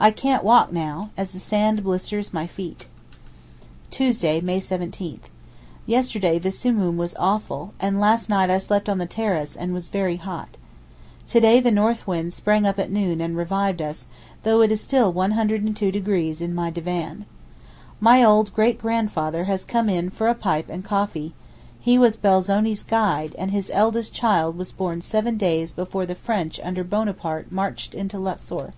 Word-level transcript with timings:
I 0.00 0.10
can't 0.10 0.42
walk 0.42 0.72
now, 0.72 1.10
as 1.16 1.30
the 1.30 1.38
sand 1.38 1.84
blisters 1.84 2.34
my 2.34 2.48
feet. 2.48 2.86
Tuesday, 3.92 4.40
May 4.40 4.58
17.—Yesterday 4.58 6.40
the 6.40 6.50
Simoom 6.50 6.96
was 6.96 7.14
awful, 7.20 7.72
and 7.78 8.00
last 8.00 8.28
night 8.28 8.50
I 8.50 8.58
slept 8.58 8.88
on 8.88 8.98
the 8.98 9.06
terrace, 9.06 9.54
and 9.54 9.72
was 9.72 9.88
very 9.88 10.16
hot. 10.16 10.58
To 11.28 11.38
day 11.38 11.60
the 11.60 11.70
north 11.70 12.04
wind 12.08 12.32
sprang 12.32 12.66
up 12.66 12.80
at 12.80 12.90
noon 12.90 13.20
and 13.20 13.36
revived 13.36 13.80
us, 13.80 14.08
though 14.42 14.60
it 14.60 14.72
is 14.72 14.80
still 14.80 15.14
102° 15.14 16.40
in 16.40 16.52
my 16.52 16.70
divan. 16.72 17.24
My 18.00 18.24
old 18.24 18.52
'great 18.52 18.80
grandfather' 18.80 19.44
has 19.44 19.64
come 19.64 19.88
in 19.88 20.10
for 20.10 20.26
a 20.26 20.34
pipe 20.34 20.68
and 20.68 20.82
coffee; 20.84 21.32
he 21.78 21.96
was 21.96 22.16
Belzoni's 22.16 22.82
guide, 22.82 23.36
and 23.38 23.52
his 23.52 23.70
eldest 23.72 24.12
child 24.12 24.58
was 24.58 24.72
born 24.72 25.00
seven 25.00 25.36
days 25.36 25.72
before 25.72 26.06
the 26.06 26.16
French 26.16 26.58
under 26.64 26.82
Bonaparte 26.82 27.52
marched 27.52 27.94
into 27.94 28.18
Luxor. 28.18 28.74